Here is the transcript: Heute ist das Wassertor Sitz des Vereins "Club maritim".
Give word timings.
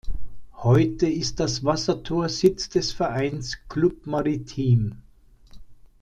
Heute 0.57 1.05
ist 1.07 1.39
das 1.39 1.63
Wassertor 1.63 2.27
Sitz 2.27 2.69
des 2.69 2.91
Vereins 2.91 3.57
"Club 3.69 4.07
maritim". 4.07 5.03